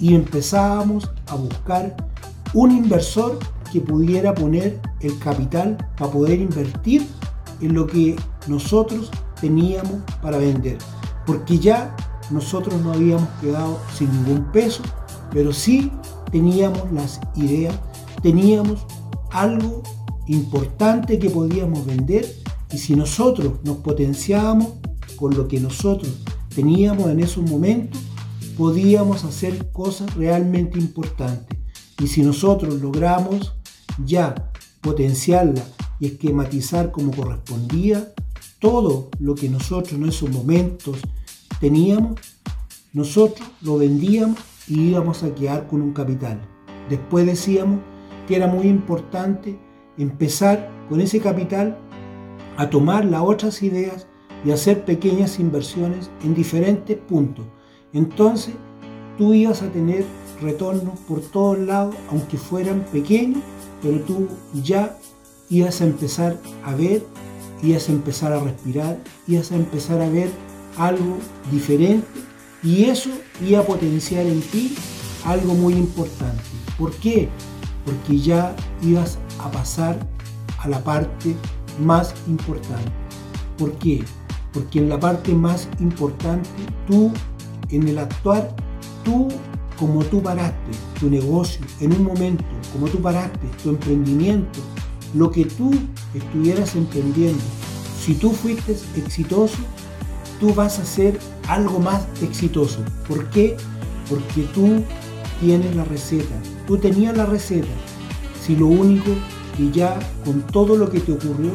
[0.00, 1.96] y empezábamos a buscar
[2.54, 3.38] un inversor
[3.72, 7.06] que pudiera poner el capital para poder invertir
[7.60, 8.16] en lo que
[8.46, 10.78] nosotros teníamos para vender.
[11.26, 11.94] Porque ya
[12.30, 14.82] nosotros no habíamos quedado sin ningún peso,
[15.30, 15.90] pero sí
[16.30, 17.74] teníamos las ideas,
[18.22, 18.86] teníamos
[19.30, 19.82] algo
[20.26, 22.26] importante que podíamos vender
[22.72, 24.74] y si nosotros nos potenciábamos
[25.16, 26.12] con lo que nosotros
[26.54, 28.00] teníamos en esos momentos,
[28.58, 31.56] podíamos hacer cosas realmente importantes.
[32.02, 33.54] Y si nosotros logramos
[34.04, 35.62] ya potenciarla
[36.00, 38.12] y esquematizar como correspondía
[38.58, 40.98] todo lo que nosotros en esos momentos
[41.60, 42.18] teníamos,
[42.92, 46.40] nosotros lo vendíamos y íbamos a quedar con un capital.
[46.90, 47.78] Después decíamos
[48.26, 49.56] que era muy importante
[49.96, 51.78] empezar con ese capital
[52.56, 54.08] a tomar las otras ideas
[54.44, 57.46] y hacer pequeñas inversiones en diferentes puntos.
[57.92, 58.54] Entonces
[59.16, 60.04] tú ibas a tener
[60.40, 63.42] retornos por todos lados, aunque fueran pequeños,
[63.82, 64.28] pero tú
[64.62, 64.96] ya
[65.50, 67.04] ibas a empezar a ver,
[67.62, 70.30] ibas a empezar a respirar, ibas a empezar a ver
[70.76, 71.18] algo
[71.50, 72.06] diferente
[72.62, 73.10] y eso
[73.46, 74.74] iba a potenciar en ti
[75.24, 76.42] algo muy importante.
[76.78, 77.28] ¿Por qué?
[77.84, 79.98] Porque ya ibas a pasar
[80.58, 81.34] a la parte
[81.80, 82.90] más importante.
[83.56, 84.04] ¿Por qué?
[84.52, 86.48] Porque en la parte más importante,
[86.86, 87.12] tú,
[87.70, 88.54] en el actuar,
[89.04, 89.28] tú,
[89.78, 94.60] como tú paraste tu negocio en un momento, como tú paraste tu emprendimiento,
[95.14, 95.70] lo que tú
[96.14, 97.42] estuvieras emprendiendo,
[98.04, 99.58] si tú fuiste exitoso,
[100.40, 102.80] tú vas a ser algo más exitoso.
[103.06, 103.56] ¿Por qué?
[104.08, 104.82] Porque tú
[105.40, 106.34] tienes la receta.
[106.66, 107.68] Tú tenías la receta.
[108.40, 109.10] Si lo único
[109.56, 111.50] que ya con todo lo que te ocurrió,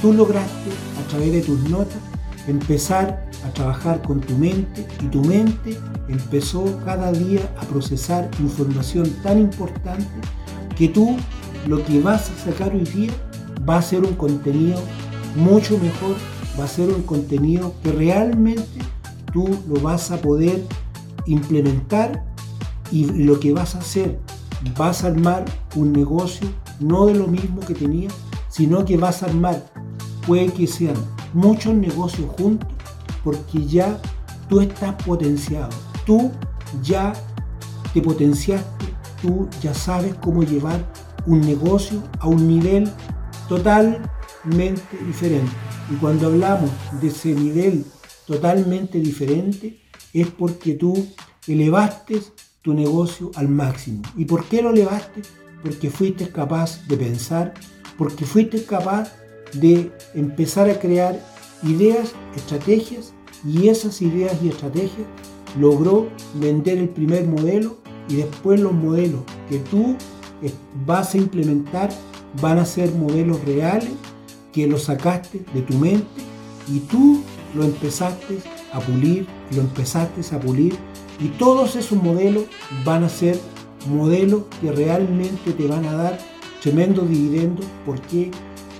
[0.00, 1.98] tú lograste a través de tus notas
[2.46, 9.08] empezar a trabajar con tu mente y tu mente empezó cada día a procesar información
[9.22, 10.06] tan importante
[10.76, 11.16] que tú
[11.66, 13.12] lo que vas a sacar hoy día
[13.68, 14.80] va a ser un contenido
[15.36, 16.16] mucho mejor
[16.58, 18.80] va a ser un contenido que realmente
[19.32, 20.62] tú lo vas a poder
[21.26, 22.24] implementar
[22.90, 24.18] y lo que vas a hacer,
[24.76, 25.44] vas a armar
[25.76, 26.46] un negocio
[26.80, 28.12] no de lo mismo que tenías,
[28.48, 29.64] sino que vas a armar,
[30.26, 30.96] puede que sean
[31.32, 32.68] muchos negocios juntos,
[33.24, 34.00] porque ya
[34.48, 35.70] tú estás potenciado,
[36.04, 36.30] tú
[36.82, 37.12] ya
[37.92, 38.86] te potenciaste,
[39.20, 40.84] tú ya sabes cómo llevar
[41.26, 42.90] un negocio a un nivel
[43.48, 45.52] totalmente diferente.
[45.90, 47.84] Y cuando hablamos de ese nivel
[48.26, 49.80] totalmente diferente,
[50.12, 51.06] es porque tú
[51.46, 52.20] elevaste
[52.62, 54.02] tu negocio al máximo.
[54.16, 55.22] ¿Y por qué lo elevaste?
[55.62, 57.54] Porque fuiste capaz de pensar,
[57.98, 59.12] porque fuiste capaz
[59.52, 61.18] de empezar a crear
[61.62, 63.12] ideas, estrategias,
[63.46, 65.06] y esas ideas y estrategias
[65.58, 67.76] logró vender el primer modelo
[68.08, 69.96] y después los modelos que tú
[70.86, 71.90] vas a implementar
[72.40, 73.90] van a ser modelos reales
[74.52, 76.06] que lo sacaste de tu mente
[76.68, 77.22] y tú
[77.54, 78.38] lo empezaste
[78.72, 80.74] a pulir, lo empezaste a pulir
[81.20, 82.44] y todos esos modelos
[82.84, 83.38] van a ser
[83.88, 86.18] modelos que realmente te van a dar
[86.62, 87.66] tremendo dividendos.
[87.84, 88.30] ¿Por qué?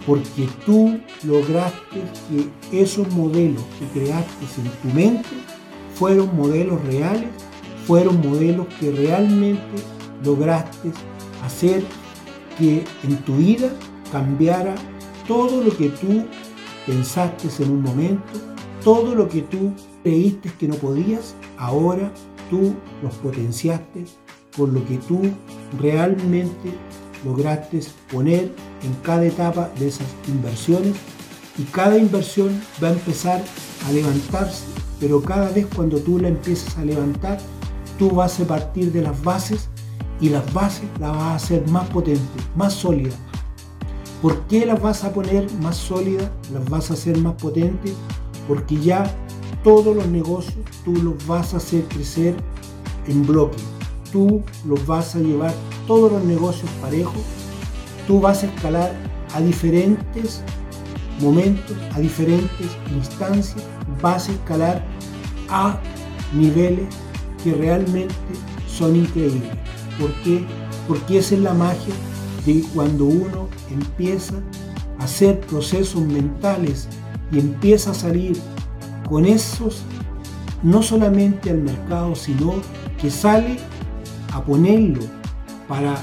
[0.06, 5.28] Porque tú lograste que esos modelos que creaste en tu mente
[5.94, 7.28] fueron modelos reales,
[7.86, 9.60] fueron modelos que realmente
[10.24, 10.92] lograste
[11.44, 11.84] hacer
[12.58, 13.70] que en tu vida
[14.10, 14.74] cambiara
[15.26, 16.24] todo lo que tú
[16.86, 18.32] pensaste en un momento,
[18.82, 22.12] todo lo que tú creíste que no podías, ahora
[22.50, 24.04] tú los potenciaste
[24.56, 25.20] por lo que tú
[25.80, 26.74] realmente
[27.24, 28.52] lograste poner
[28.82, 30.94] en cada etapa de esas inversiones
[31.58, 33.42] y cada inversión va a empezar
[33.86, 34.64] a levantarse,
[35.00, 37.38] pero cada vez cuando tú la empiezas a levantar,
[37.98, 39.68] tú vas a partir de las bases
[40.20, 43.16] y las bases las vas a hacer más potentes, más sólidas,
[44.22, 46.30] ¿Por qué las vas a poner más sólidas?
[46.52, 47.92] Las vas a hacer más potentes
[48.46, 49.12] porque ya
[49.64, 52.36] todos los negocios tú los vas a hacer crecer
[53.08, 53.56] en bloque.
[54.12, 55.54] Tú los vas a llevar
[55.86, 57.22] todos los negocios parejos.
[58.06, 58.92] Tú vas a escalar
[59.34, 60.42] a diferentes
[61.20, 63.64] momentos, a diferentes instancias.
[64.02, 64.84] Vas a escalar
[65.48, 65.78] a
[66.34, 66.86] niveles
[67.42, 68.14] que realmente
[68.68, 69.50] son increíbles.
[69.98, 70.44] ¿Por qué?
[70.86, 71.94] Porque esa es la magia
[72.44, 74.34] de cuando uno empieza
[74.98, 76.88] a hacer procesos mentales
[77.30, 78.36] y empieza a salir
[79.08, 79.82] con esos,
[80.62, 82.54] no solamente al mercado, sino
[83.00, 83.58] que sale
[84.32, 85.02] a ponerlo
[85.68, 85.96] para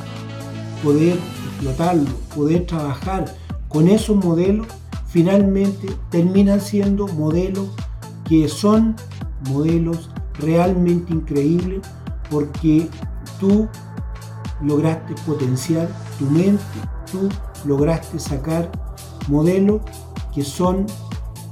[0.84, 3.26] poder explotarlo, poder trabajar
[3.68, 4.68] con esos modelos,
[5.08, 7.70] finalmente terminan siendo modelos
[8.28, 8.96] que son
[9.50, 10.10] modelos
[10.40, 11.82] realmente increíbles
[12.30, 12.88] porque
[13.40, 13.68] tú
[14.62, 16.64] lograste potenciar tu mente,
[17.12, 17.30] tú
[17.66, 18.72] lograste sacar
[19.28, 19.82] modelos
[20.34, 20.86] que son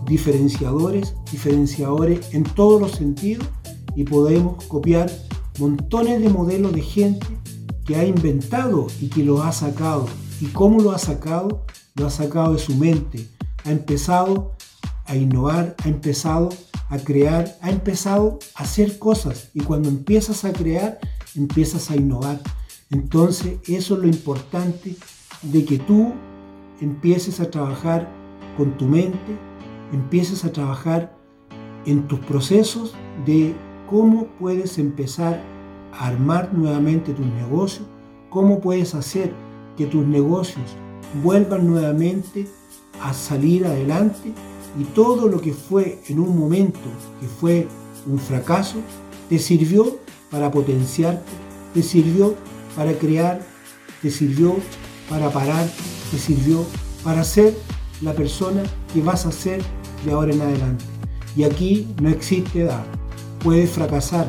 [0.05, 3.47] diferenciadores, diferenciadores en todos los sentidos
[3.95, 5.09] y podemos copiar
[5.57, 7.27] montones de modelos de gente
[7.85, 10.07] que ha inventado y que lo ha sacado.
[10.41, 11.65] ¿Y cómo lo ha sacado?
[11.95, 13.27] Lo ha sacado de su mente.
[13.63, 14.55] Ha empezado
[15.05, 16.49] a innovar, ha empezado
[16.89, 19.49] a crear, ha empezado a hacer cosas.
[19.53, 20.99] Y cuando empiezas a crear,
[21.35, 22.39] empiezas a innovar.
[22.89, 24.95] Entonces, eso es lo importante
[25.41, 26.13] de que tú
[26.81, 28.09] empieces a trabajar
[28.55, 29.37] con tu mente,
[29.91, 31.15] empieces a trabajar
[31.85, 32.93] en tus procesos
[33.25, 33.55] de
[33.89, 35.41] cómo puedes empezar
[35.93, 37.87] a armar nuevamente tus negocios,
[38.29, 39.33] cómo puedes hacer
[39.77, 40.75] que tus negocios
[41.23, 42.47] vuelvan nuevamente
[43.01, 44.33] a salir adelante
[44.79, 46.79] y todo lo que fue en un momento
[47.19, 47.67] que fue
[48.05, 48.77] un fracaso,
[49.29, 49.97] te sirvió
[50.29, 51.31] para potenciarte,
[51.73, 52.35] te sirvió
[52.75, 53.41] para crear,
[54.01, 54.55] te sirvió
[55.09, 55.67] para parar,
[56.11, 56.63] te sirvió
[57.03, 57.57] para ser
[58.01, 58.63] la persona
[58.93, 59.61] que vas a ser
[60.05, 60.85] de ahora en adelante.
[61.35, 62.85] Y aquí no existe edad.
[63.39, 64.27] Puedes fracasar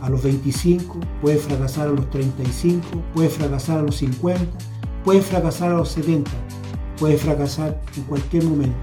[0.00, 4.44] a los 25, puedes fracasar a los 35, puedes fracasar a los 50,
[5.04, 6.30] puedes fracasar a los 70,
[6.98, 8.76] puedes fracasar en cualquier momento.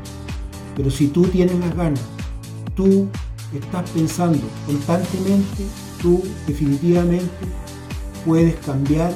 [0.75, 2.01] Pero si tú tienes las ganas,
[2.75, 3.07] tú
[3.53, 5.63] estás pensando constantemente,
[6.01, 7.29] tú definitivamente
[8.25, 9.13] puedes cambiar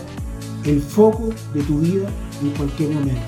[0.63, 2.07] el foco de tu vida
[2.41, 3.19] en cualquier momento.